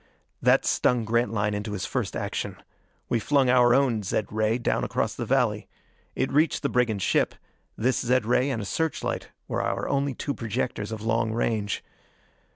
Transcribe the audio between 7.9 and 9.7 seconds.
zed ray and a search light were